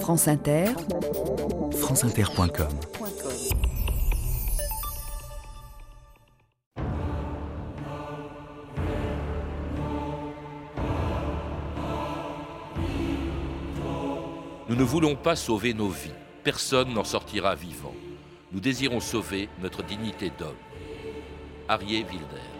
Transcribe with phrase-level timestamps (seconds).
[0.00, 0.66] France Inter,
[1.72, 2.68] franceinter.com
[14.68, 16.10] Nous ne voulons pas sauver nos vies.
[16.44, 17.94] Personne n'en sortira vivant.
[18.52, 20.54] Nous désirons sauver notre dignité d'homme.
[21.68, 22.55] Arié Wilder.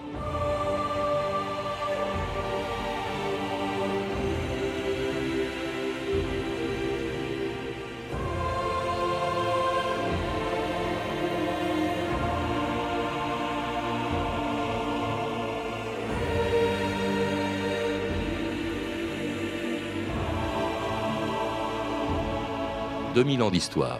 [23.16, 23.98] 2000 ans d'histoire.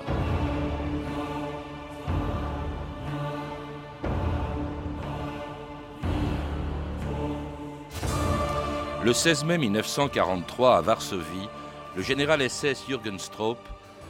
[9.03, 11.25] Le 16 mai 1943, à Varsovie,
[11.97, 13.57] le général SS Jürgen Stroop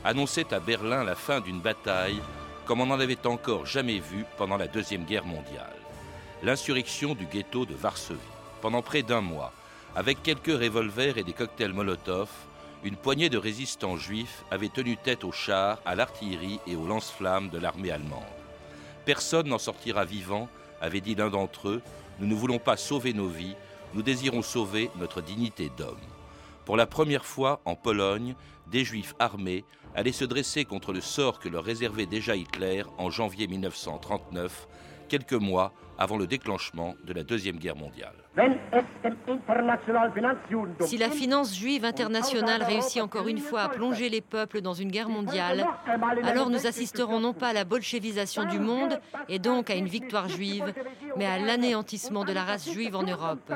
[0.03, 2.21] annonçait à Berlin la fin d'une bataille
[2.65, 5.77] comme on n'en avait encore jamais vu pendant la Deuxième Guerre mondiale.
[6.43, 8.19] L'insurrection du ghetto de Varsovie.
[8.61, 9.53] Pendant près d'un mois,
[9.95, 12.29] avec quelques revolvers et des cocktails Molotov,
[12.85, 17.49] une poignée de résistants juifs avait tenu tête aux chars, à l'artillerie et aux lance-flammes
[17.49, 18.23] de l'armée allemande.
[19.05, 20.49] Personne n'en sortira vivant,
[20.81, 21.83] avait dit l'un d'entre eux.
[22.19, 23.57] Nous ne voulons pas sauver nos vies,
[23.95, 25.97] nous désirons sauver notre dignité d'homme.
[26.65, 28.35] Pour la première fois en Pologne,
[28.67, 33.11] des juifs armés allaient se dresser contre le sort que leur réservait déjà Hitler en
[33.11, 34.67] janvier 1939,
[35.09, 38.15] quelques mois avant le déclenchement de la Deuxième Guerre mondiale.
[40.81, 44.91] Si la finance juive internationale réussit encore une fois à plonger les peuples dans une
[44.91, 45.67] guerre mondiale,
[46.23, 50.29] alors nous assisterons non pas à la bolchevisation du monde et donc à une victoire
[50.29, 50.73] juive,
[51.17, 53.53] mais à l'anéantissement de la race juive en Europe.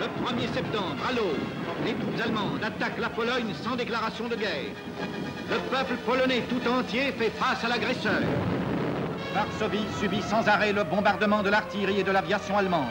[0.00, 1.34] Le 1er septembre, à l'eau,
[1.84, 4.72] les troupes allemandes attaquent la Pologne sans déclaration de guerre.
[5.50, 8.22] Le peuple polonais tout entier fait face à l'agresseur.
[9.34, 12.88] Varsovie subit sans arrêt le bombardement de l'artillerie et de l'aviation allemande.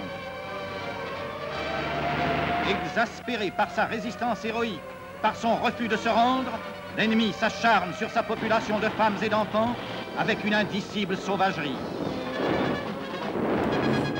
[2.69, 4.79] Exaspéré par sa résistance héroïque,
[5.23, 6.51] par son refus de se rendre,
[6.95, 9.75] l'ennemi s'acharne sur sa population de femmes et d'enfants
[10.15, 11.75] avec une indicible sauvagerie.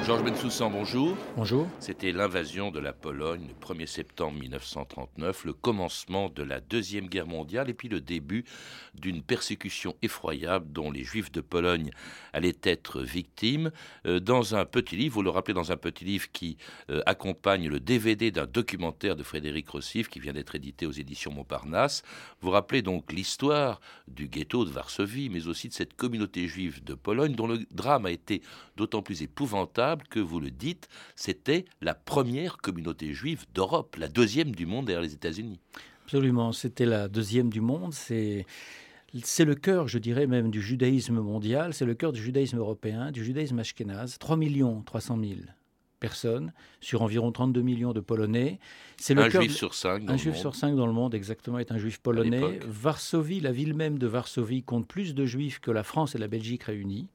[0.10, 1.16] Georges Bensoussan, bonjour.
[1.38, 1.68] Bonjour.
[1.80, 7.28] C'était l'invasion de la Pologne le 1er septembre 1939, le commencement de la Deuxième Guerre
[7.28, 8.44] mondiale et puis le début
[8.96, 11.92] d'une persécution effroyable dont les Juifs de Pologne
[12.34, 13.72] allaient être victimes.
[14.06, 16.58] Euh, dans un petit livre, vous le rappelez, dans un petit livre qui
[16.90, 21.32] euh, accompagne le DVD d'un documentaire de Frédéric Rossif qui vient d'être édité aux éditions
[21.32, 22.04] Montparnasse,
[22.42, 26.94] vous rappelez donc l'histoire du ghetto de Varsovie, mais aussi de cette communauté juive de
[26.94, 28.42] Pologne dont le drame a été
[28.78, 34.56] d'autant plus épouvantable que vous le dites, c'était la première communauté juive d'Europe, la deuxième
[34.56, 35.60] du monde derrière les États-Unis.
[36.06, 37.94] Absolument, c'était la deuxième du monde.
[37.94, 38.46] C'est
[39.24, 43.12] c'est le cœur, je dirais même, du judaïsme mondial, c'est le cœur du judaïsme européen,
[43.12, 44.18] du judaïsme ashkénaze.
[44.20, 45.40] 3 millions 300 000
[46.00, 48.60] personnes sur environ 32 millions de Polonais.
[48.98, 50.06] C'est le un juif sur cinq.
[50.06, 52.60] Dans un juif sur cinq dans le monde, exactement, est un juif polonais.
[52.66, 56.28] Varsovie, la ville même de Varsovie, compte plus de juifs que la France et la
[56.28, 57.10] Belgique réunis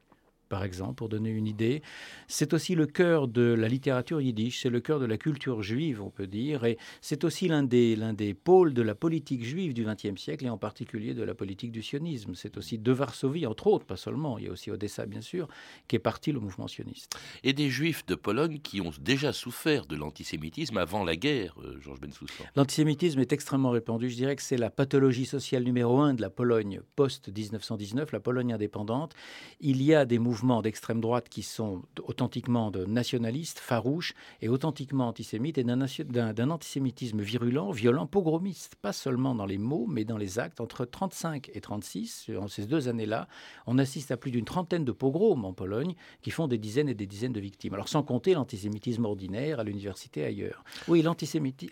[0.55, 1.81] par exemple, pour donner une idée.
[2.29, 6.01] C'est aussi le cœur de la littérature yiddish, c'est le cœur de la culture juive,
[6.01, 9.73] on peut dire, et c'est aussi l'un des, l'un des pôles de la politique juive
[9.73, 12.35] du XXe siècle, et en particulier de la politique du sionisme.
[12.35, 15.49] C'est aussi de Varsovie, entre autres, pas seulement, il y a aussi Odessa, bien sûr,
[15.89, 17.17] qui est parti le mouvement sioniste.
[17.43, 21.81] Et des juifs de Pologne qui ont déjà souffert de l'antisémitisme avant la guerre, euh,
[21.81, 22.45] Georges Bensoussan.
[22.55, 26.29] L'antisémitisme est extrêmement répandu, je dirais que c'est la pathologie sociale numéro un de la
[26.29, 29.13] Pologne post-1919, la Pologne indépendante.
[29.59, 35.07] Il y a des mouvements d'extrême droite qui sont authentiquement de nationalistes, farouches et authentiquement
[35.07, 40.39] antisémites, et d'un antisémitisme virulent, violent, pogromiste, pas seulement dans les mots, mais dans les
[40.39, 40.61] actes.
[40.61, 43.27] Entre 35 et 36, en ces deux années-là,
[43.65, 46.93] on assiste à plus d'une trentaine de pogroms en Pologne qui font des dizaines et
[46.93, 47.73] des dizaines de victimes.
[47.73, 50.63] Alors sans compter l'antisémitisme ordinaire à l'université ailleurs.
[50.87, 51.03] Oui,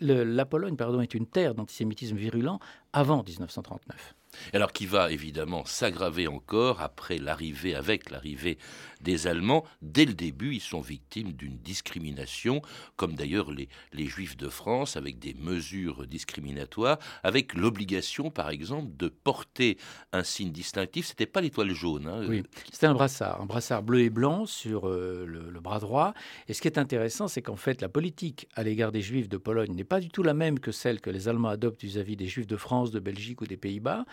[0.01, 2.59] la Pologne pardon, est une terre d'antisémitisme virulent
[2.91, 4.15] avant 1939
[4.53, 8.57] alors qui va évidemment s'aggraver encore après l'arrivée, avec l'arrivée
[9.03, 9.63] des Allemands.
[9.81, 12.61] Dès le début, ils sont victimes d'une discrimination,
[12.95, 13.67] comme d'ailleurs les,
[14.07, 19.77] Juifs de France, avec des mesures discriminatoires, avec l'obligation, par exemple, de porter
[20.11, 21.07] un signe distinctif.
[21.07, 22.07] C'était pas l'étoile jaune.
[22.07, 26.13] Hein, oui, c'était un brassard, un brassard bleu et blanc sur euh, le, bras droit.
[26.47, 29.37] Et ce qui est intéressant, c'est qu'en fait, la politique à l'égard des Juifs de
[29.37, 32.17] Pologne n'est pas du tout la même que celle que les Allemands adoptent vis-à-vis -vis
[32.17, 34.05] des Juifs de France, de Belgique ou des Pays-Bas.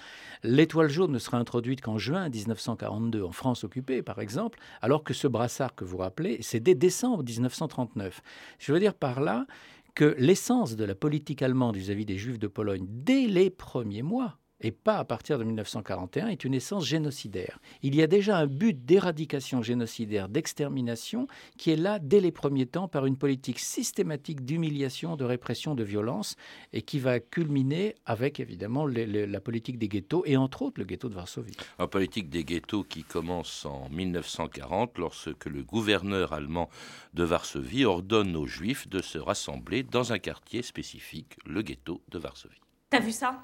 [0.43, 5.15] L'étoile jaune ne sera introduite qu'en juin 1942 en France occupée, par exemple, alors que
[5.15, 8.23] ce brassard que vous rappelez, c'est dès décembre 1939.
[8.59, 9.47] Je veux dire par là
[9.95, 14.39] que l'essence de la politique allemande vis-à-vis des Juifs de Pologne, dès les premiers mois,
[14.61, 17.59] et pas à partir de 1941, est une essence génocidaire.
[17.83, 21.27] Il y a déjà un but d'éradication génocidaire, d'extermination,
[21.57, 25.85] qui est là dès les premiers temps par une politique systématique d'humiliation, de répression, de
[25.85, 26.37] violence,
[26.73, 31.09] et qui va culminer avec évidemment la politique des ghettos, et entre autres le ghetto
[31.09, 31.57] de Varsovie.
[31.79, 36.69] La politique des ghettos qui commence en 1940, lorsque le gouverneur allemand
[37.15, 42.19] de Varsovie ordonne aux Juifs de se rassembler dans un quartier spécifique, le ghetto de
[42.19, 42.61] Varsovie.
[42.91, 43.41] T'as vu ça?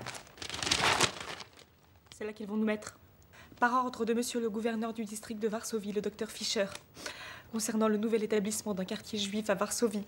[2.17, 2.97] C'est là qu'ils vont nous mettre.
[3.61, 6.65] Par ordre de monsieur le gouverneur du district de Varsovie, le docteur Fischer,
[7.53, 10.05] concernant le nouvel établissement d'un quartier juif à Varsovie.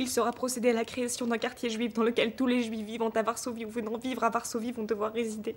[0.00, 3.10] Il sera procédé à la création d'un quartier juif dans lequel tous les juifs vivant
[3.10, 5.54] à Varsovie ou venant vivre à Varsovie vont devoir résider.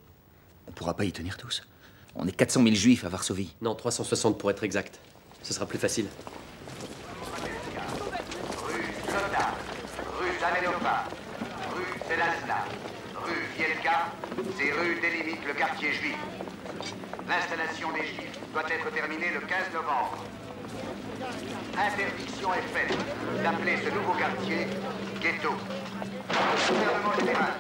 [0.67, 1.63] On pourra pas y tenir tous.
[2.15, 3.55] On est 400 000 juifs à Varsovie.
[3.61, 4.99] Non, 360 pour être exact.
[5.41, 6.05] Ce sera plus facile.
[8.67, 9.55] Rue Soda,
[10.19, 11.24] rue
[14.57, 16.17] ces rues délimitent le quartier juif.
[17.27, 20.23] L'installation des juifs doit être terminée le 15 novembre.
[21.77, 22.97] Interdiction est faite
[23.43, 24.67] d'appeler ce nouveau quartier
[25.21, 25.53] ghetto.
[26.29, 27.53] Le gouvernement général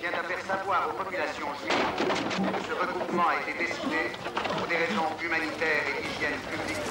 [0.00, 4.12] vient à faire savoir aux populations juives que ce regroupement a été décidé
[4.56, 6.87] pour des raisons humanitaires et d'hygiène publique.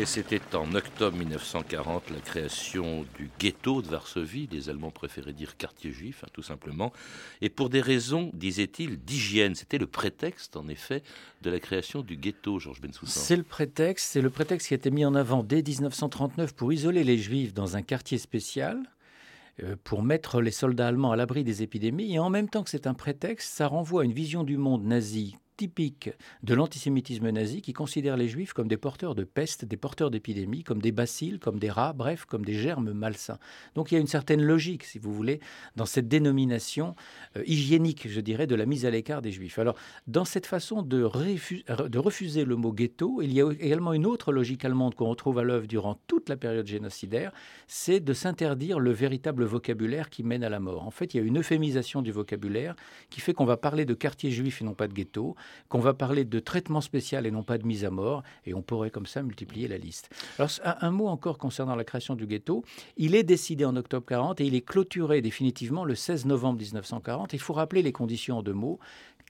[0.00, 5.58] Et c'était en octobre 1940 la création du ghetto de Varsovie, les Allemands préféraient dire
[5.58, 6.90] quartier juif, hein, tout simplement,
[7.42, 9.54] et pour des raisons, disait-il, d'hygiène.
[9.54, 11.02] C'était le prétexte, en effet,
[11.42, 13.20] de la création du ghetto, Georges Bensoussan.
[13.22, 16.72] C'est le prétexte, c'est le prétexte qui a été mis en avant dès 1939 pour
[16.72, 18.82] isoler les juifs dans un quartier spécial
[19.62, 22.14] euh, pour mettre les soldats allemands à l'abri des épidémies.
[22.14, 24.82] Et en même temps que c'est un prétexte, ça renvoie à une vision du monde
[24.82, 26.08] nazi typique
[26.42, 30.64] de l'antisémitisme nazi qui considère les juifs comme des porteurs de peste, des porteurs d'épidémies,
[30.64, 33.38] comme des bacilles, comme des rats, bref, comme des germes malsains.
[33.74, 35.38] Donc il y a une certaine logique, si vous voulez,
[35.76, 36.94] dans cette dénomination
[37.36, 39.58] euh, hygiénique, je dirais, de la mise à l'écart des juifs.
[39.58, 39.76] Alors,
[40.06, 41.06] dans cette façon de,
[41.88, 45.40] de refuser le mot ghetto, il y a également une autre logique allemande qu'on retrouve
[45.40, 47.32] à l'œuvre durant toute la période génocidaire,
[47.66, 50.86] c'est de s'interdire le véritable vocabulaire qui mène à la mort.
[50.86, 52.74] En fait, il y a une euphémisation du vocabulaire
[53.10, 55.36] qui fait qu'on va parler de quartier juif et non pas de ghetto
[55.68, 58.62] qu'on va parler de traitement spécial et non pas de mise à mort, et on
[58.62, 60.10] pourrait comme ça multiplier la liste.
[60.38, 62.64] Alors un, mot encore concernant la création du ghetto.
[62.96, 67.32] Il est décidé en octobre 40 et il est clôturé définitivement le 16 novembre 1940.
[67.32, 68.78] Il faut rappeler les conditions en deux mots.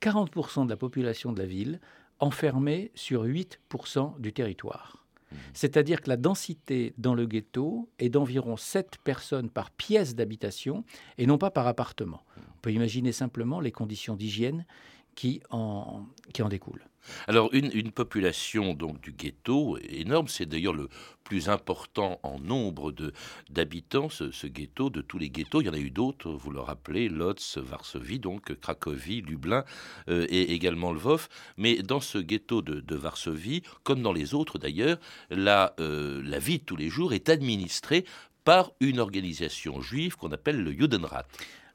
[0.01, 1.81] 40% de la population de la ville
[2.19, 5.05] enfermée sur 8% du territoire.
[5.31, 5.37] Mmh.
[5.55, 10.85] C'est-à-dire que la densité dans le ghetto est d'environ 7 personnes par pièce d'habitation
[11.19, 12.23] et non pas par appartement.
[12.39, 14.67] On peut imaginer simplement les conditions d'hygiène
[15.21, 16.83] qui en, qui en découle.
[17.29, 20.89] Alors une, une, population donc du ghetto énorme, c'est d'ailleurs le
[21.25, 23.13] plus important en nombre de
[23.51, 25.61] d'habitants ce, ce, ghetto de tous les ghettos.
[25.61, 29.67] Il y en a eu d'autres, vous le rappelez, Lodz, Varsovie, donc Cracovie, Lublin
[30.09, 31.29] euh, et également Lvov.
[31.59, 34.97] Mais dans ce ghetto de, de Varsovie, comme dans les autres d'ailleurs,
[35.29, 38.07] la, euh, la vie de tous les jours est administrée
[38.45, 41.27] par une organisation juive qu'on appelle le Judenrat.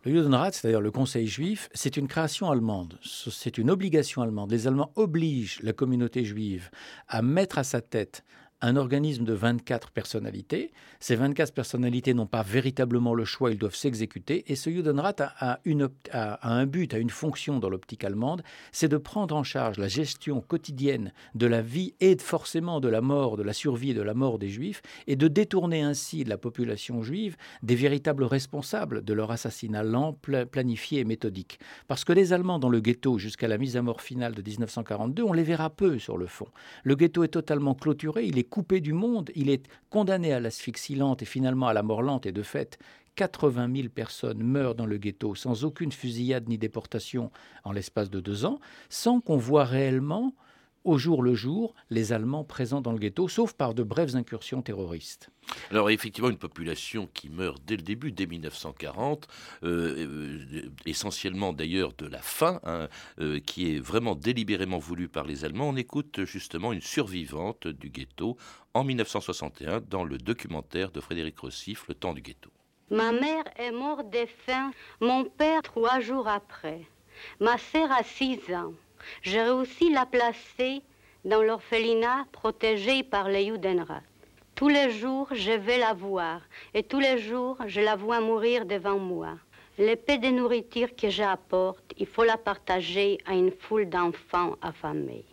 [0.06, 4.52] Le Judenrat, c'est-à-dire le Conseil juif, c'est une création allemande, c'est une obligation allemande.
[4.52, 6.70] Les Allemands obligent la communauté juive
[7.08, 8.24] à mettre à sa tête
[8.62, 10.72] un organisme de 24 personnalités.
[11.00, 14.52] Ces 24 personnalités n'ont pas véritablement le choix, ils doivent s'exécuter.
[14.52, 19.36] Et ce Judenrat a, un but, a une fonction dans l'optique allemande, c'est de prendre
[19.36, 23.54] en charge la gestion quotidienne de la vie et forcément de la mort, de la
[23.54, 27.76] survie et de la mort des Juifs, et de détourner ainsi la population juive des
[27.76, 30.18] véritables responsables de leur assassinat lent,
[30.52, 31.60] planifié et méthodique.
[31.88, 35.24] Parce que les Allemands dans le ghetto, jusqu'à la mise à mort finale de 1942,
[35.24, 36.48] on les verra peu sur le fond.
[36.84, 40.96] Le ghetto est totalement clôturé, il est coupé du monde, il est condamné à l'asphyxie
[40.96, 42.80] lente et finalement à la mort lente, et de fait,
[43.16, 47.32] 80 000 personnes meurent dans le ghetto sans aucune fusillade ni déportation
[47.64, 48.60] en l'espace de deux ans,
[48.90, 50.34] sans qu'on voit réellement
[50.86, 54.62] au jour le jour les Allemands présents dans le ghetto, sauf par de brèves incursions
[54.62, 55.30] terroristes.
[55.72, 59.28] Alors effectivement, une population qui meurt dès le début, dès 1940,
[59.64, 62.88] euh, euh, essentiellement d'ailleurs de la faim, hein,
[63.20, 65.70] euh, qui est vraiment délibérément voulue par les Allemands.
[65.70, 68.38] On écoute justement une survivante du ghetto
[68.74, 72.52] en 1961 dans le documentaire de Frédéric Rossif, Le temps du ghetto.
[72.92, 76.82] Ma mère est morte de faim, mon père trois jours après.
[77.40, 78.74] Ma sœur a six ans.
[79.22, 80.82] J'ai réussi la placer
[81.24, 84.02] dans l'orphelinat protégé par les Judenrat.
[84.56, 86.42] Tous les jours, je vais la voir
[86.74, 89.38] et tous les jours, je la vois mourir devant moi.
[89.78, 95.26] L'épée de nourriture que j'apporte, il faut la partager à une foule d'enfants affamés.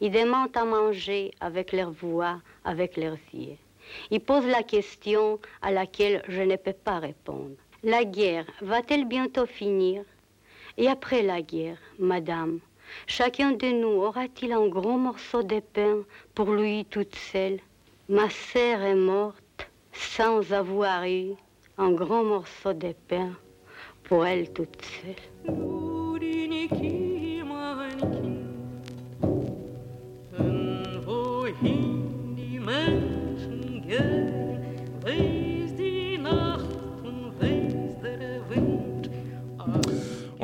[0.00, 3.58] Ils demandent à manger avec leur voix, avec leurs yeux.
[4.10, 7.56] Ils posent la question à laquelle je ne peux pas répondre.
[7.82, 10.04] La guerre va-t-elle bientôt finir?
[10.78, 12.60] Et après la guerre, madame,
[13.06, 15.98] chacun de nous aura-t-il un gros morceau de pain
[16.34, 17.60] pour lui toute seule?
[18.08, 21.32] Ma sœur est morte sans avoir eu
[21.78, 23.30] un grand morceau de pain
[24.04, 25.16] pour elle toute seule.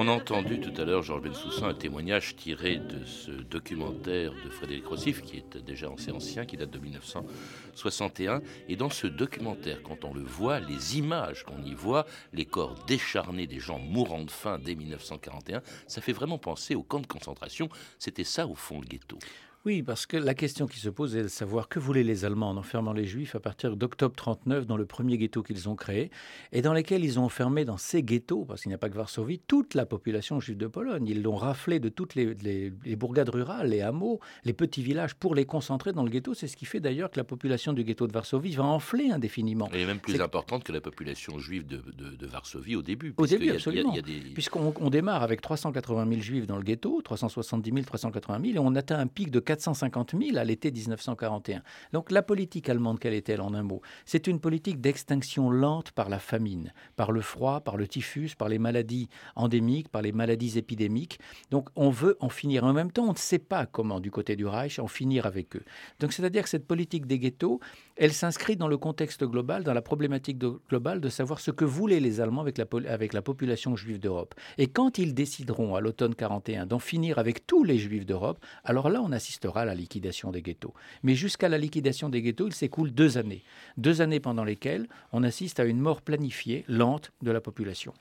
[0.06, 4.48] On a entendu tout à l'heure, Georges Bensoussan, un témoignage tiré de ce documentaire de
[4.50, 8.40] Frédéric Rossif, qui est déjà assez ancien, qui date de 1961.
[8.68, 12.76] Et dans ce documentaire, quand on le voit, les images qu'on y voit, les corps
[12.86, 17.08] décharnés des gens mourant de faim dès 1941, ça fait vraiment penser au camp de
[17.08, 17.68] concentration.
[17.98, 19.18] C'était ça, au fond, le ghetto.
[19.66, 22.50] Oui, parce que la question qui se pose est de savoir que voulaient les Allemands
[22.50, 26.12] en enfermant les Juifs à partir d'octobre 39 dans le premier ghetto qu'ils ont créé
[26.52, 28.94] et dans lequel ils ont enfermé dans ces ghettos, parce qu'il n'y a pas que
[28.94, 31.08] Varsovie, toute la population juive de Pologne.
[31.08, 35.35] Ils l'ont raflé de toutes les, les, bourgades rurales, les hameaux, les petits villages pour
[35.35, 36.32] les concentrer dans le ghetto.
[36.32, 39.68] C'est ce qui fait d'ailleurs que la population du ghetto de Varsovie va enfler indéfiniment.
[39.73, 43.14] Elle est même plus importante que la population juive de, de, Varsovie au début.
[43.16, 43.96] Au début, absolument.
[44.32, 48.76] Puisqu'on démarre avec 380 000 juifs dans le ghetto, 370 000, 380 000, et on
[48.76, 51.62] atteint un pic de 450 000 à l'été 1941.
[51.92, 53.80] Donc la politique allemande, quelle est-elle en un mot?
[54.04, 58.48] C'est une politique d'extinction lente par la famine, par le froid, par le typhus, par
[58.48, 61.18] les maladies endémiques, par les maladies épidémiques.
[61.50, 62.64] Donc on veut en finir.
[62.64, 65.56] En même temps, on ne sait pas comment, du côté du Reich, en finir avec
[65.56, 65.64] eux.
[66.00, 67.60] Donc c'est-à-dire que cette politique des ghettos,
[67.96, 72.00] elle s'inscrit dans le contexte global, dans la problématique globale de savoir ce que voulaient
[72.00, 74.34] les Allemands avec la, avec la population juive d'Europe.
[74.58, 78.90] Et quand ils décideront à l'automne 41 d'en finir avec tous les juifs d'Europe, alors
[78.90, 80.74] là on assistera à la liquidation des ghettos.
[81.02, 83.42] Mais jusqu'à la liquidation des ghettos, il s'écoule deux années.
[83.76, 87.92] Deux années pendant lesquelles on assiste à une mort planifiée, lente de la population.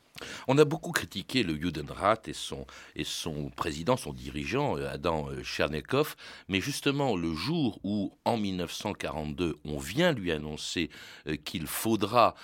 [0.48, 5.30] On a beaucoup critiqué le Judenrat et son, et son président, son dirigeant, euh, Adam
[5.30, 6.16] euh, Chernekov,
[6.48, 10.90] mais justement le jour où, en 1942, on vient lui annoncer
[11.28, 12.36] euh, qu'il faudra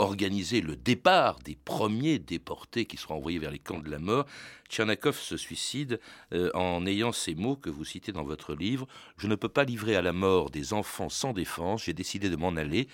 [0.00, 4.26] organiser le départ des premiers déportés qui seront envoyés vers les camps de la mort,
[4.68, 6.00] Tchernakov se suicide
[6.54, 9.94] en ayant ces mots que vous citez dans votre livre Je ne peux pas livrer
[9.94, 12.88] à la mort des enfants sans défense, j'ai décidé de m'en aller.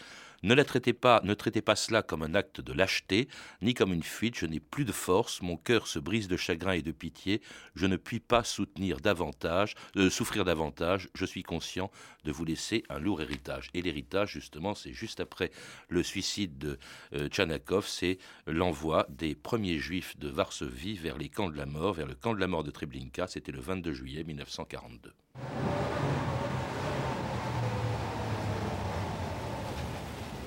[0.45, 3.29] Ne, la traitez pas, ne traitez pas cela comme un acte de lâcheté,
[3.63, 4.37] ni comme une fuite.
[4.37, 7.41] Je n'ai plus de force, mon cœur se brise de chagrin et de pitié.
[7.75, 11.09] Je ne puis pas soutenir davantage, euh, souffrir davantage.
[11.15, 11.91] Je suis conscient
[12.25, 13.71] de vous laisser un lourd héritage.
[13.73, 15.51] Et l'héritage, justement, c'est juste après
[15.89, 16.79] le suicide de
[17.15, 21.95] euh, Tchanakov, c'est l'envoi des premiers juifs de Varsovie vers les camps de la mort,
[21.95, 23.29] vers le camp de la mort de Treblinka.
[23.29, 25.15] C'était le 22 juillet 1942.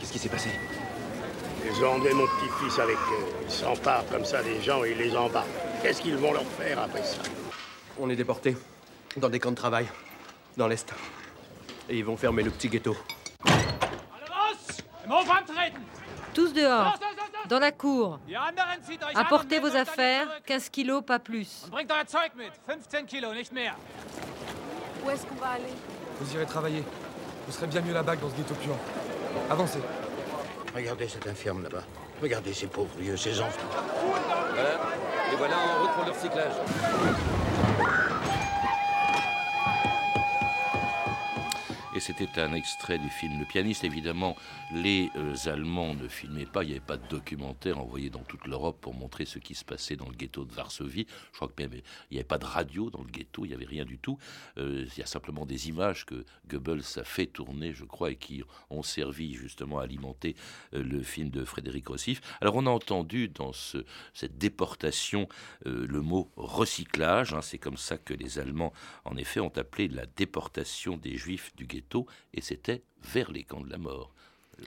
[0.08, 0.50] Qu'est-ce qui s'est passé
[1.66, 3.26] Ils ont emmené mon petit-fils avec eux.
[3.44, 5.48] Ils s'emparent comme ça des gens et ils les embarquent.
[5.82, 7.22] Qu'est-ce qu'ils vont leur faire après ça
[8.00, 8.56] On est déportés.
[9.18, 9.86] Dans des camps de travail.
[10.56, 10.94] Dans l'Est.
[11.90, 12.96] Et ils vont fermer le petit ghetto.
[16.34, 16.98] Tous dehors.
[17.50, 18.20] Dans la cour.
[19.14, 21.68] Apportez vos affaires, 15 kilos, pas plus.
[21.74, 21.80] Où
[25.10, 25.74] est-ce qu'on va aller?
[26.22, 26.84] Vous irez travailler.
[27.46, 28.80] Vous serez bien mieux là-bas que dans ce ghetto puant.
[29.50, 29.80] Avancez.
[30.76, 31.84] Regardez cet infirme là-bas.
[32.22, 33.68] Regardez ces pauvres vieux, ces enfants.
[34.54, 34.80] Voilà.
[35.32, 37.37] Et voilà en route pour le recyclage.
[42.00, 43.84] C'était un extrait du film Le pianiste.
[43.84, 44.36] Évidemment,
[44.72, 46.64] les euh, Allemands ne filmaient pas.
[46.64, 49.66] Il n'y avait pas de documentaire envoyé dans toute l'Europe pour montrer ce qui se
[49.66, 51.08] passait dans le ghetto de Varsovie.
[51.32, 51.70] Je crois qu'il
[52.12, 53.46] n'y avait pas de radio dans le ghetto.
[53.46, 54.20] Il n'y avait rien du tout.
[54.58, 58.16] Euh, il y a simplement des images que Goebbels a fait tourner, je crois, et
[58.16, 60.36] qui ont servi justement à alimenter
[60.74, 62.22] euh, le film de Frédéric Rossif.
[62.42, 63.80] Alors, on a entendu dans ce,
[64.14, 65.28] cette déportation
[65.66, 67.34] le mot recyclage.
[67.34, 67.42] Hein.
[67.42, 68.74] C'est comme ça que les Allemands,
[69.06, 71.87] en effet, ont appelé la déportation des Juifs du ghetto
[72.34, 74.14] et c'était vers les camps de la mort.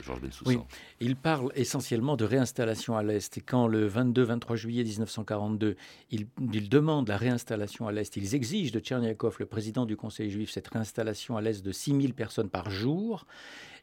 [0.05, 0.59] Georges Oui,
[1.01, 3.41] il parle essentiellement de réinstallation à l'Est.
[3.45, 5.77] Quand le 22-23 juillet 1942,
[6.11, 10.31] il, il, demande la réinstallation à l'Est, ils exigent de Tcherniakov, le président du Conseil
[10.31, 13.27] juif, cette réinstallation à l'Est de 6000 personnes par jour.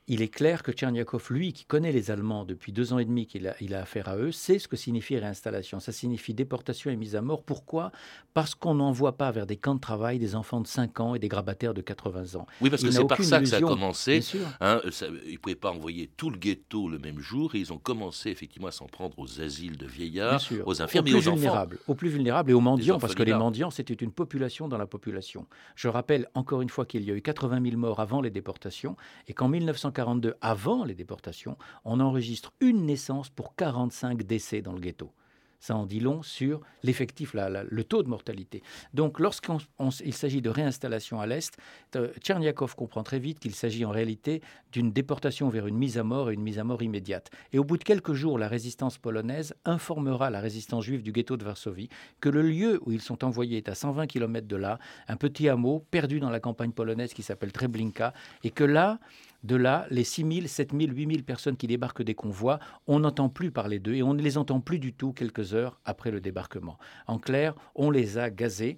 [0.10, 3.28] Il est clair que Tcherniakov, lui, qui connaît les Allemands depuis deux ans et demi
[3.28, 5.80] qu'il a, il a affaire à eux, sait ce que signifie réinstallation.
[5.82, 7.44] Ça signifie déportation et mise à mort.
[7.44, 7.92] Pourquoi?
[8.34, 11.20] Parce qu'on n'envoie pas vers des camps de travail des enfants de 5 ans et
[11.20, 12.48] des grabataires de 80 ans.
[12.62, 14.12] Oui, parce Il que c'est par ça que ça a commencé.
[14.14, 14.40] Bien sûr.
[14.62, 17.74] Hein, ça- ils ne pouvaient pas envoyer tout le ghetto le même jour et ils
[17.74, 21.18] ont commencé effectivement à s'en prendre aux asiles de vieillards, aux infirmes aux et plus
[21.18, 21.36] aux enfants.
[21.36, 24.78] vulnérables, aux plus vulnérables et aux mendiants, parce que les mendiants, c'était une population dans
[24.78, 25.48] la population.
[25.76, 28.96] Je rappelle encore une fois qu'il y a eu 80 000 morts avant les déportations
[29.28, 29.50] et qu'en
[29.98, 35.12] 1942, avant les déportations, on enregistre une naissance pour 45 décès dans le ghetto.
[35.60, 38.62] Ça en dit long sur l'effectif, le taux de mortalité.
[38.94, 41.58] Donc, lorsqu'il s'agit de réinstallation à l'Est,
[41.96, 46.04] euh, Tcherniakov comprend très vite qu'il s'agit en réalité d'une déportation vers une mise à
[46.04, 47.32] mort et une mise à mort immédiate.
[47.54, 51.38] Et au bout de quelques jours, la résistance polonaise informera la résistance juive du ghetto
[51.38, 51.90] de Varsovie
[52.22, 54.78] que le lieu où ils sont envoyés est à 120 km de là,
[55.08, 58.14] un petit hameau perdu dans la campagne polonaise qui s'appelle Treblinka,
[58.44, 59.00] et que là,
[59.44, 63.00] de là, les 6 000, 7 000, 8 000 personnes qui débarquent des convois, on
[63.00, 66.12] n'entend plus parler d'eux et on ne les entend plus du tout quelques heures après
[66.12, 66.78] le débarquement.
[67.06, 68.78] En clair, on les a gazés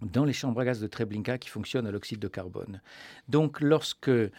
[0.00, 2.80] dans les chambres à gaz de Treblinka qui fonctionnent à l'oxyde de carbone.
[3.28, 4.30] Donc lorsque, euh,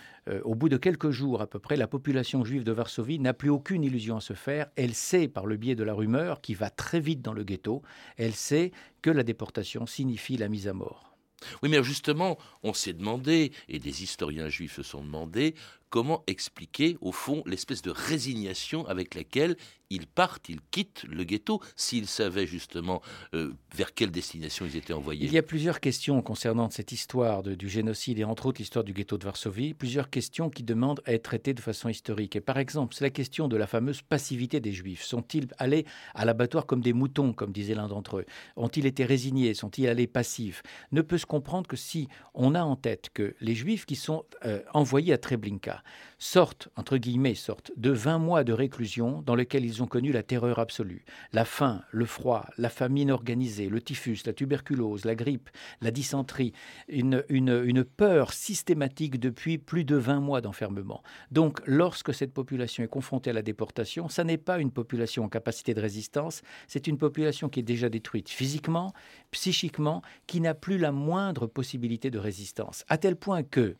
[0.43, 3.49] au bout de quelques jours à peu près, la population juive de Varsovie n'a plus
[3.49, 6.69] aucune illusion à se faire, elle sait par le biais de la rumeur qui va
[6.69, 7.81] très vite dans le ghetto,
[8.17, 8.71] elle sait
[9.01, 11.14] que la déportation signifie la mise à mort.
[11.61, 15.55] Oui, mais justement, on s'est demandé, et des historiens juifs se sont demandé,
[15.89, 19.55] comment expliquer, au fond, l'espèce de résignation avec laquelle
[19.89, 23.01] ils partent, ils quittent le ghetto, s'ils savaient justement
[23.33, 25.25] euh, vers quelle destination ils étaient envoyés?
[25.25, 28.93] Il y a plusieurs questions concernant cette histoire du génocide et entre autres l'histoire du
[28.93, 32.35] ghetto de Varsovie, plusieurs questions qui demandent à être traitées de façon historique.
[32.35, 35.03] Et par exemple, c'est la question de la fameuse passivité des Juifs.
[35.03, 38.25] Sont-ils allés à l'abattoir comme des moutons, comme disait l'un d'entre eux?
[38.55, 39.53] Ont-ils été résignés?
[39.53, 40.63] Sont-ils allés passifs?
[40.91, 44.25] Ne peut se comprendre que si on a en tête que les Juifs qui sont
[44.45, 45.74] euh, envoyés à Treblinka
[46.17, 50.23] sortent, entre guillemets, sortent de 20 mois de réclusion dans lesquels ils ont connu la
[50.23, 55.49] terreur absolue, la faim, le froid, la famine organisée, le typhus, la tuberculose, la grippe,
[55.81, 56.53] la dysenterie,
[56.87, 61.03] une, une, une peur systématique depuis plus de 20 mois d'enfermement.
[61.31, 65.29] Donc, lorsque cette population est confrontée à la déportation, ça n'est pas une population en
[65.29, 68.93] capacité de résistance, c'est une population qui est déjà détruite physiquement,
[69.31, 72.83] psychiquement, qui n'a plus la moindre possibilité de résistance.
[72.87, 73.75] À tel point que,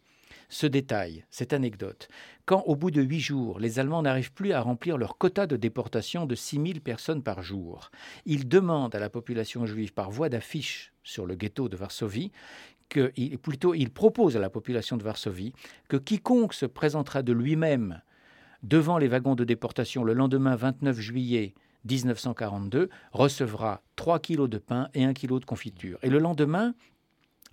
[0.49, 2.07] ce détail, cette anecdote,
[2.45, 5.55] quand au bout de huit jours, les Allemands n'arrivent plus à remplir leur quota de
[5.55, 7.91] déportation de 6000 personnes par jour,
[8.25, 12.31] ils demandent à la population juive par voie d'affiche sur le ghetto de Varsovie
[12.89, 15.53] que, plutôt, ils proposent à la population de Varsovie
[15.87, 18.01] que quiconque se présentera de lui-même
[18.63, 21.53] devant les wagons de déportation le lendemain 29 juillet
[21.85, 25.99] 1942 recevra 3 kilos de pain et 1 kilo de confiture.
[26.01, 26.73] Et le lendemain,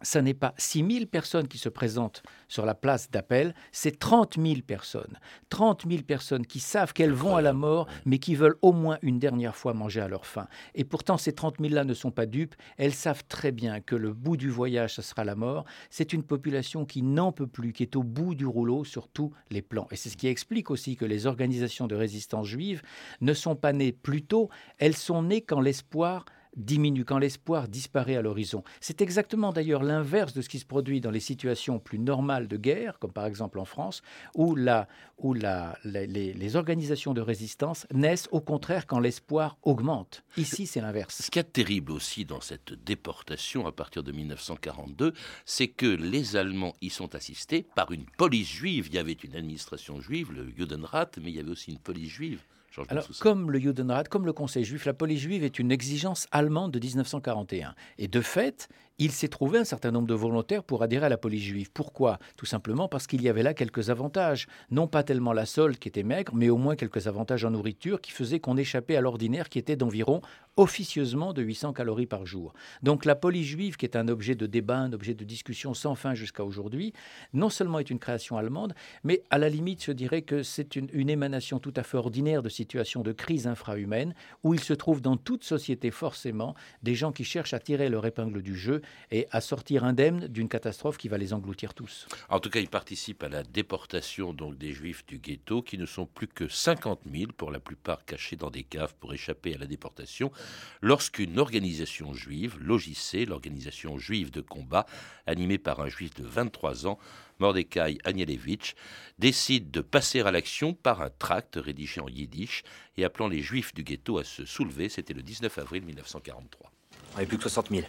[0.03, 4.37] ça n'est pas 6 000 personnes qui se présentent sur la place d'appel, c'est 30
[4.41, 5.19] 000 personnes.
[5.49, 8.99] 30 000 personnes qui savent qu'elles vont à la mort, mais qui veulent au moins
[9.03, 10.47] une dernière fois manger à leur faim.
[10.75, 12.55] Et pourtant, ces 30 000-là ne sont pas dupes.
[12.77, 15.65] Elles savent très bien que le bout du voyage, ce sera la mort.
[15.91, 19.33] C'est une population qui n'en peut plus, qui est au bout du rouleau sur tous
[19.51, 19.89] les plans.
[19.91, 22.83] Et c'est ce qui explique aussi que les organisations de résistance juive
[23.21, 26.25] ne sont pas nées plus tôt, elles sont nées quand l'espoir
[26.57, 28.63] diminue, quand l'espoir disparaît à l'horizon.
[28.81, 32.57] C'est exactement d'ailleurs l'inverse de ce qui se produit dans les situations plus normales de
[32.57, 34.03] guerre, comme par exemple en France,
[34.35, 34.89] où, la,
[35.19, 40.25] où la, les, les organisations de résistance naissent au contraire quand l'espoir augmente.
[40.37, 41.23] Ici, c'est l'inverse.
[41.23, 45.13] Ce a de terrible aussi dans cette déportation à partir de 1942,
[45.45, 48.89] c'est que les Allemands y sont assistés par une police juive.
[48.89, 52.11] Il y avait une administration juive, le Judenrat, mais il y avait aussi une police
[52.11, 52.43] juive.
[52.89, 56.73] Alors, comme le Judenrat, comme le Conseil juif, la police juive est une exigence allemande
[56.73, 57.75] de 1941.
[57.99, 58.69] Et de fait,
[59.05, 61.73] il s'est trouvé un certain nombre de volontaires pour adhérer à la police juive.
[61.73, 62.21] Pourquoi?
[62.37, 64.47] Tout simplement parce qu'il y avait là quelques avantages.
[64.71, 68.01] Non pas tellement la solde qui était maigre, mais au moins quelques avantages en nourriture
[68.01, 70.23] qui faisaient qu'on échappait à l'ordinaire qui était d'environ
[70.57, 72.53] officieusement de 800 calories par jour.
[72.83, 75.95] Donc la police juive, qui est un objet de débat, un objet de discussion sans
[75.95, 76.93] fin jusqu'à aujourd'hui,
[77.33, 80.89] non seulement est une création allemande, mais à la limite, je dirais que c'est une,
[80.93, 85.01] une émanation tout à fait ordinaire de situations de crise infrahumaine, où il se trouve
[85.01, 89.27] dans toute société forcément des gens qui cherchent à tirer leur épingle du jeu et
[89.31, 92.07] à sortir indemnes d'une catastrophe qui va les engloutir tous.
[92.29, 95.87] En tout cas, ils participent à la déportation donc des Juifs du ghetto, qui ne
[95.87, 99.59] sont plus que 50 000, pour la plupart cachés dans des caves pour échapper à
[99.59, 100.33] la déportation,
[100.81, 104.87] lorsqu'une organisation juive, l'OJC, l'organisation juive de combat,
[105.27, 106.99] animée par un juif de 23 ans,
[107.39, 108.75] Mordecai Anielewitsch,
[109.19, 112.63] décide de passer à l'action par un tract rédigé en yiddish
[112.97, 114.89] et appelant les Juifs du ghetto à se soulever.
[114.89, 116.71] C'était le 19 avril 1943.
[117.17, 117.83] On est plus que 60 000.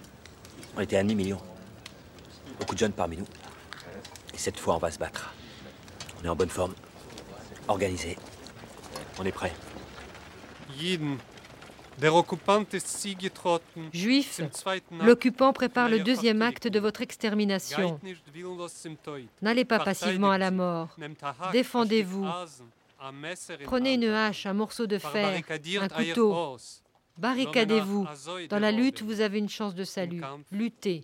[0.76, 1.40] On était un demi-million.
[2.60, 3.28] Beaucoup de jeunes parmi nous.
[4.34, 5.34] Et cette fois, on va se battre.
[6.20, 6.74] On est en bonne forme.
[7.68, 8.18] Organisé.
[9.20, 9.54] On est prêt.
[13.94, 14.42] Juifs,
[15.00, 18.00] l'occupant prépare le deuxième acte de votre extermination.
[19.42, 20.98] N'allez pas passivement à la mort.
[21.52, 22.28] Défendez-vous.
[23.66, 25.42] Prenez une hache, un morceau de fer,
[25.82, 26.58] un couteau.
[27.18, 28.08] Barricadez-vous.
[28.50, 30.22] Dans la lutte, vous avez une chance de salut.
[30.52, 31.04] Luttez.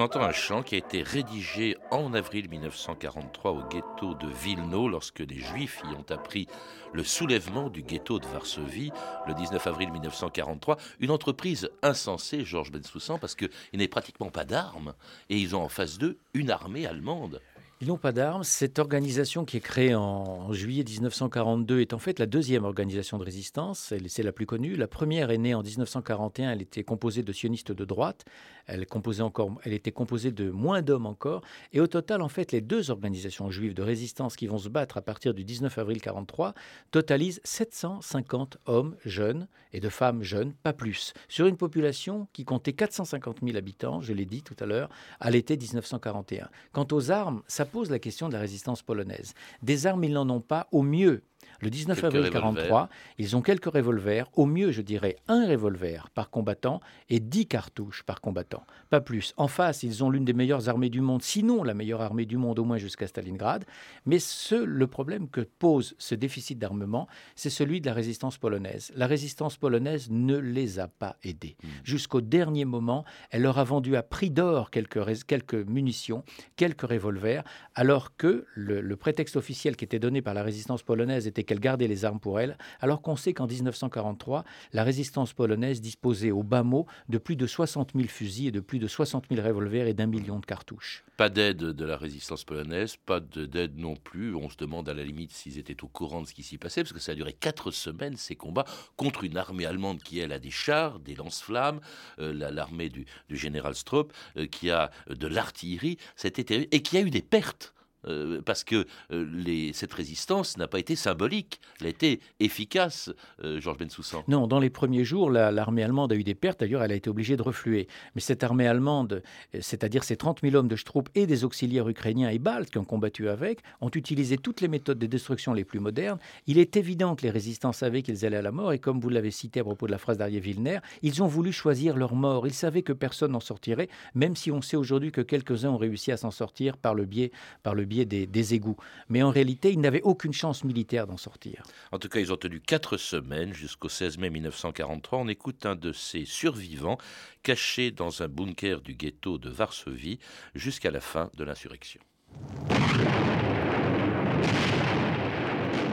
[0.00, 4.88] On entend un chant qui a été rédigé en avril 1943 au ghetto de Vilno
[4.88, 6.46] lorsque les Juifs y ont appris
[6.94, 8.92] le soulèvement du ghetto de Varsovie
[9.26, 10.78] le 19 avril 1943.
[11.00, 14.94] Une entreprise insensée, Georges Bensoussan, parce qu'il n'y pratiquement pas d'armes
[15.28, 17.42] et ils ont en face d'eux une armée allemande.
[17.82, 18.44] Ils n'ont pas d'armes.
[18.44, 23.24] Cette organisation qui est créée en, juillet 1942 est en fait la deuxième organisation de
[23.24, 23.94] résistance.
[24.06, 24.76] C'est la plus connue.
[24.76, 26.50] La première est née en 1941.
[26.50, 28.26] Elle était composée de sionistes de droite.
[28.66, 31.40] Elle, composait encore, elle était composée de moins d'hommes encore.
[31.72, 34.98] Et au total, en fait, les deux organisations juives de résistance qui vont se battre
[34.98, 36.52] à partir du 19 avril 1943
[36.90, 42.74] totalisent 750 hommes jeunes et de femmes jeunes, pas plus, sur une population qui comptait
[42.74, 46.50] 450 000 habitants, je l'ai dit tout à l'heure, à l'été 1941.
[46.72, 49.34] Quant aux armes, ça pose la question de la résistance polonaise.
[49.62, 50.68] Des armes, ils n'en ont pas.
[50.72, 51.22] Au mieux,
[51.60, 56.30] le 19 avril 1943, ils ont quelques revolvers, au mieux je dirais un revolver par
[56.30, 59.34] combattant et dix cartouches par combattant, pas plus.
[59.36, 62.36] En face, ils ont l'une des meilleures armées du monde, sinon la meilleure armée du
[62.36, 63.64] monde au moins jusqu'à Stalingrad.
[64.06, 68.92] Mais ce, le problème que pose ce déficit d'armement, c'est celui de la résistance polonaise.
[68.96, 71.56] La résistance polonaise ne les a pas aidés.
[71.62, 71.68] Hmm.
[71.84, 76.24] Jusqu'au dernier moment, elle leur a vendu à prix d'or quelques, quelques munitions,
[76.56, 77.44] quelques revolvers,
[77.74, 81.58] alors que le, le prétexte officiel qui était donné par la résistance polonaise était qu'elle
[81.58, 86.44] gardait les armes pour elle, alors qu'on sait qu'en 1943, la résistance polonaise disposait au
[86.44, 89.88] bas mot de plus de 60 000 fusils et de plus de 60 000 revolvers
[89.88, 91.02] et d'un million de cartouches.
[91.16, 94.32] Pas d'aide de la résistance polonaise, pas d'aide non plus.
[94.36, 96.84] On se demande à la limite s'ils étaient au courant de ce qui s'y passait,
[96.84, 100.30] parce que ça a duré quatre semaines, ces combats, contre une armée allemande qui, elle,
[100.30, 101.80] a des chars, des lance-flammes,
[102.20, 107.10] euh, l'armée du, général Stroop, euh, qui a de l'artillerie, c'était et qui a eu
[107.10, 107.74] des pertes.
[108.06, 113.10] Euh, parce que euh, cette résistance n'a pas été symbolique, elle a été efficace,
[113.44, 114.24] euh, Georges Bensoussan.
[114.28, 117.10] Non, dans les premiers jours, l'armée allemande a eu des pertes, d'ailleurs elle a été
[117.10, 117.88] obligée de refluer.
[118.14, 119.22] Mais cette armée allemande,
[119.60, 122.84] c'est-à-dire ces 30 000 hommes de Schtroup et des auxiliaires ukrainiens et baltes qui ont
[122.84, 126.18] combattu avec, ont utilisé toutes les méthodes de destruction les plus modernes.
[126.46, 129.10] Il est évident que les résistants savaient qu'ils allaient à la mort, et comme vous
[129.10, 132.46] l'avez cité à propos de la phrase d'Arié Wilner, ils ont voulu choisir leur mort.
[132.46, 136.12] Ils savaient que personne n'en sortirait, même si on sait aujourd'hui que quelques-uns ont réussi
[136.12, 137.30] à s'en sortir par le biais,
[137.62, 138.76] par le des, égouts.
[139.08, 141.62] Mais en réalité, ils n'avaient aucune chance militaire d'en sortir.
[141.92, 145.18] En tout cas, ils ont tenu quatre semaines jusqu'au 16 mai 1943.
[145.18, 146.98] On écoute un de ces survivants
[147.42, 150.18] caché dans un bunker du ghetto de Varsovie
[150.54, 152.00] jusqu'à la fin de l'insurrection.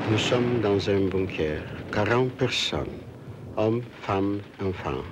[0.09, 2.85] Nous sommes dans un bunker, 40 personnes,
[3.57, 5.03] hommes, femmes, enfants,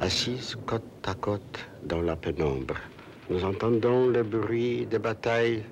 [0.00, 2.76] assises côte à côte dans la pénombre.
[3.30, 5.62] Nous entendons le bruit des batailles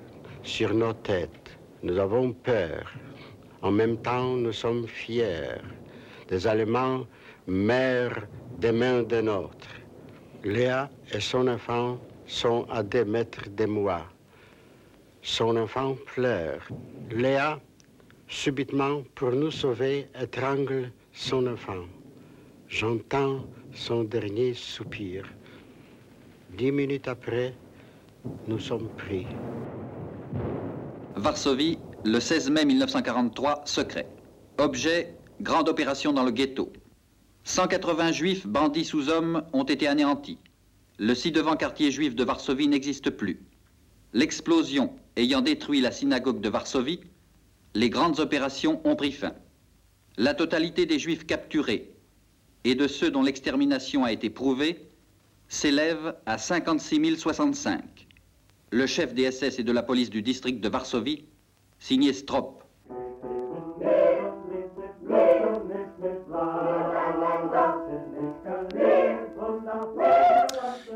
[0.43, 1.57] sur nos têtes.
[1.81, 2.93] Nous avons peur.
[3.61, 5.57] En même temps, nous sommes fiers.
[6.27, 7.07] Des Allemands,
[7.47, 8.27] mères
[8.59, 9.75] des mains des nôtres.
[10.43, 14.05] Léa et son enfant sont à des mètres de moi.
[15.21, 16.67] Son enfant pleure.
[17.09, 17.59] Léa,
[18.27, 21.85] subitement, pour nous sauver, étrangle son enfant.
[22.67, 25.25] J'entends son dernier soupir.
[26.57, 27.53] Dix minutes après,
[28.47, 29.27] nous sommes pris.
[31.15, 34.07] Varsovie, le 16 mai 1943, secret.
[34.57, 36.73] Objet, grande opération dans le ghetto.
[37.43, 40.39] 180 juifs bandits sous hommes ont été anéantis.
[40.97, 43.45] Le ci-devant quartier juif de Varsovie n'existe plus.
[44.13, 47.01] L'explosion ayant détruit la synagogue de Varsovie,
[47.75, 49.33] les grandes opérations ont pris fin.
[50.17, 51.93] La totalité des juifs capturés
[52.63, 54.89] et de ceux dont l'extermination a été prouvée
[55.47, 57.83] s'élève à 56 065
[58.73, 61.25] le chef des SS et de la police du district de Varsovie,
[61.77, 62.63] signé Strop.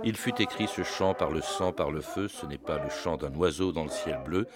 [0.03, 2.89] Il fut écrit ce chant par le sang, par le feu, ce n'est pas le
[2.89, 4.47] chant d'un oiseau dans le ciel bleu,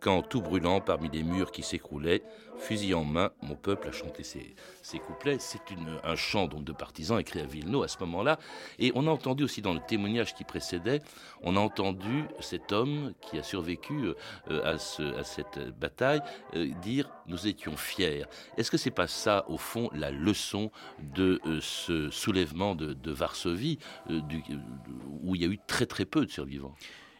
[0.00, 2.22] quand, tout brûlant parmi les murs qui s'écroulaient,
[2.58, 4.54] fusil en main, mon peuple a chanté ses,
[4.98, 5.38] couplets.
[5.38, 5.60] C'est
[6.04, 8.38] un chant donc, de partisans écrit à Villeneuve à ce moment-là.
[8.78, 11.00] Et on a entendu aussi dans le témoignage qui précédait,
[11.42, 14.12] on a entendu cet homme qui a survécu
[14.50, 14.78] euh, à,
[15.24, 16.20] cette bataille
[16.54, 18.24] euh, dire Nous étions fiers.
[18.56, 20.70] Est-ce que c'est pas ça, au fond, la leçon
[21.14, 26.30] de euh, ce soulèvement de, Varsovie, où il y a eu très très peu de
[26.30, 26.74] survivants?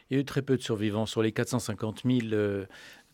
[0.09, 1.05] Il y a eu très peu de survivants.
[1.05, 2.65] Sur les 450 000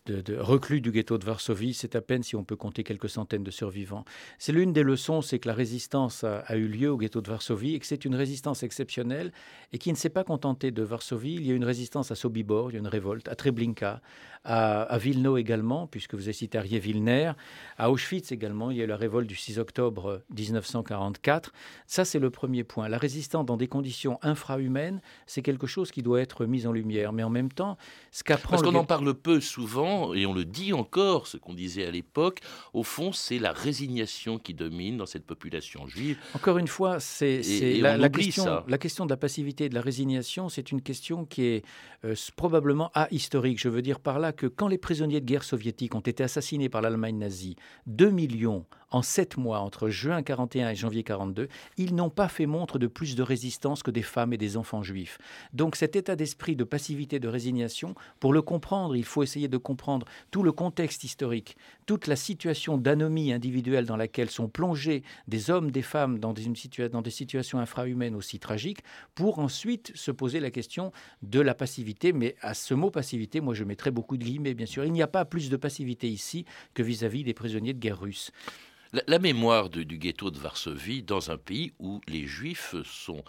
[0.06, 3.42] de, reclus du ghetto de Varsovie, c'est à peine si on peut compter quelques centaines
[3.42, 4.04] de survivants.
[4.38, 7.74] C'est l'une des leçons, c'est que la résistance a, eu lieu au ghetto de Varsovie
[7.74, 9.32] et que c'est une résistance exceptionnelle
[9.72, 11.34] et qui ne s'est pas contentée de Varsovie.
[11.34, 14.00] Il y a une résistance à Sobibor, il y a une révolte, à Treblinka,
[14.46, 17.32] à, à Vilno également, puisque vous avez cité Arié Vilner,
[17.78, 21.52] à Auschwitz également, il y a eu la révolte du 6 octobre 1944.
[21.86, 22.88] Ça, c'est le premier point.
[22.88, 27.12] La résistance dans des conditions infrahumaines, c'est quelque chose qui doit être mis en lumière.
[27.12, 27.76] Mais en même temps,
[28.12, 28.50] ce qu'apprend...
[28.50, 31.90] Parce qu'on en parle peu souvent, et on le dit encore, ce qu'on disait à
[31.90, 32.40] l'époque,
[32.72, 36.18] au fond, c'est la résignation qui domine dans cette population juive.
[36.34, 37.42] Encore une fois, c'est
[37.80, 41.42] la, question, la question de la passivité et de la résignation, c'est une question qui
[41.42, 41.64] est
[42.04, 43.58] euh, probablement ahistorique.
[43.58, 46.68] Je veux dire par là que quand les prisonniers de guerre soviétiques ont été assassinés
[46.68, 51.94] par l'Allemagne nazie, 2 millions en sept mois, entre juin 41 et janvier 42, ils
[51.94, 55.18] n'ont pas fait montre de plus de résistance que des femmes et des enfants juifs.
[55.52, 59.56] Donc cet état d'esprit de passivité, de résignation, pour le comprendre, il faut essayer de
[59.56, 65.50] comprendre tout le contexte historique, toute la situation d'anomie individuelle dans laquelle sont plongés des
[65.50, 66.44] hommes, des femmes dans des,
[66.88, 68.82] dans des situations infrahumaines aussi tragiques,
[69.14, 72.12] pour ensuite se poser la question de la passivité.
[72.12, 74.84] Mais à ce mot passivité, moi je mettrais beaucoup de guillemets, bien sûr.
[74.84, 76.44] Il n'y a pas plus de passivité ici
[76.74, 78.32] que vis à -vis des prisonniers de guerre russes.
[78.92, 83.24] La, mémoire du ghetto de Varsovie dans un pays où les juifs sont,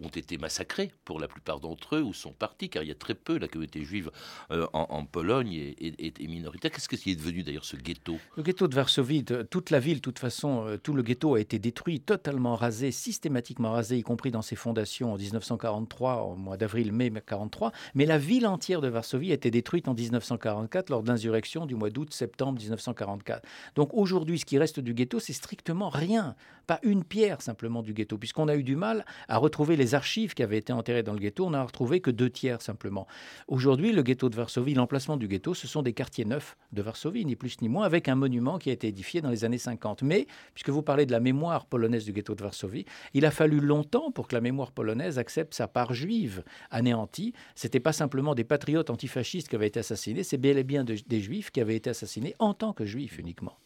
[0.00, 2.96] ont été massacrés pour la plupart d'entre eux ou sont partis, car il y a
[2.96, 4.10] très peu, la communauté juive
[4.50, 6.70] euh, en, Pologne est, minoritaire.
[6.70, 8.18] Qu'est-ce qui est devenu d'ailleurs ce ghetto?
[8.36, 11.40] Le ghetto de Varsovie, toute la ville, de toute façon, euh, tout le ghetto a
[11.40, 16.56] été détruit, totalement rasé, systématiquement rasé, y compris dans ses fondations en 1943, au mois
[16.56, 17.72] d'avril-mai 1943.
[17.94, 21.74] Mais la ville entière de Varsovie a été détruite en 1944 lors de l'insurrection du
[21.74, 23.46] mois d'août-septembre 1944.
[23.74, 26.34] Donc aujourd'hui, ce qui reste du ghetto, c'est strictement rien,
[26.66, 30.34] pas une pierre simplement du ghetto, puisqu'on a eu du mal à retrouver les archives
[30.34, 33.06] qui avaient été enterrées dans le ghetto, on n'a retrouvé que deux tiers simplement.
[33.48, 37.24] Aujourd'hui, le ghetto de Varsovie, l'emplacement du ghetto, ce sont des quartiers neufs de Varsovie,
[37.24, 40.02] ni plus ni moins, avec un monument qui a été édifié dans les années 50.
[40.02, 43.60] Mais, puisque vous parlez de la mémoire polonaise du ghetto de Varsovie, il a fallu
[43.60, 47.32] longtemps pour que la mémoire polonaise accepte sa part juive anéantie.
[47.54, 51.20] C'était pas simplement des patriotes antifascistes qui avaient été assassinés, c'est bel et bien des
[51.20, 53.56] juifs qui avaient été assassinés en tant que juifs uniquement.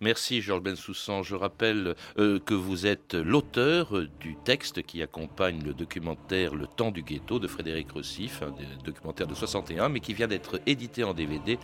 [0.00, 1.22] Merci Georges Bensoussan.
[1.22, 6.90] Je rappelle euh, que vous êtes l'auteur du texte qui accompagne le documentaire Le temps
[6.90, 8.54] du ghetto de Frédéric Rossif, un
[8.84, 11.58] documentaire de 61, mais qui vient d'être édité en DVD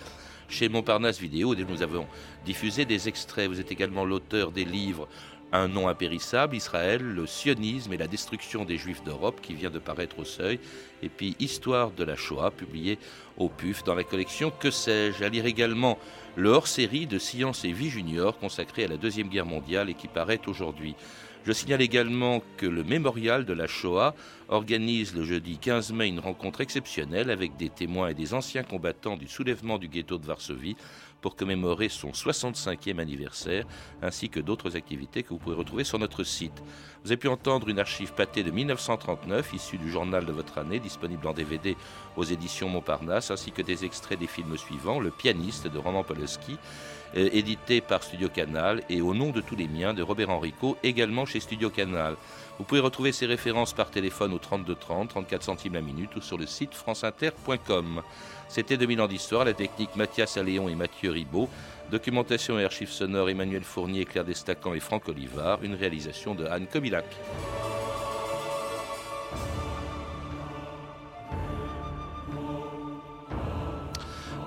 [0.49, 2.07] chez Montparnasse Vidéo, nous avons
[2.45, 3.49] diffusé des extraits.
[3.49, 5.09] Vous êtes également l'auteur des livres
[5.55, 9.79] un nom impérissable, Israël, le sionisme et la destruction des Juifs d'Europe qui vient de
[9.79, 10.59] paraître au seuil,
[11.01, 12.99] et puis Histoire de la Shoah, publié
[13.37, 15.97] au PUF dans la collection Que sais-je À lire également
[16.35, 20.09] le hors-série de Science et Vie Junior consacré à la Deuxième Guerre mondiale et qui
[20.09, 20.97] paraît aujourd'hui.
[21.45, 24.15] Je signale également que le mémorial de la Shoah
[24.49, 29.19] organise le jeudi 15 mai une rencontre exceptionnelle avec des témoins et des anciens combattants
[29.19, 30.77] du soulèvement du ghetto de Varsovie
[31.21, 33.67] pour commémorer son 65e anniversaire,
[34.03, 36.63] ainsi que d'autres activités que vous pouvez retrouver sur notre site.
[37.03, 40.81] Vous avez pu entendre une archive pâtée de 1939, issue du journal de votre année,
[40.81, 41.77] disponible en DVD
[42.17, 46.53] aux éditions Montparnasse, ainsi que des extraits des films suivants, Le pianiste de Roman Polowski,
[46.53, 50.77] euh, édité par Studio Canal, et Au nom de tous les miens de Robert Enrico,
[50.83, 52.17] également chez Studio Canal.
[52.59, 56.21] Vous pouvez retrouver ces références par téléphone au 32 30, 34 centimes la minute ou
[56.21, 58.03] sur le site franceinter.com.
[58.49, 61.49] C'était 2000 ans d'histoire, la technique Mathias Alléon et Mathieu Ribaud,
[61.91, 66.67] documentation et archives sonores Emmanuel Fournier, Claire Destacan et Franck Olivard, une réalisation de Anne
[66.67, 67.07] Kobilac.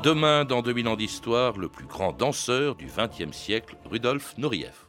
[0.08, 4.86] Demain, dans 2000 ans d'histoire, le plus grand danseur du XXe siècle, Rudolf Nureyev.